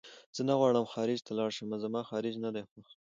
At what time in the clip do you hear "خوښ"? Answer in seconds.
2.69-2.87